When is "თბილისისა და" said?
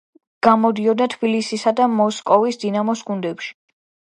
1.15-1.87